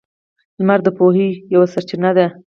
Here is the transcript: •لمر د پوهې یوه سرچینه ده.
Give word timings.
•لمر 0.57 0.79
د 0.83 0.87
پوهې 0.97 1.27
یوه 1.53 1.67
سرچینه 1.73 2.11
ده. 2.17 2.25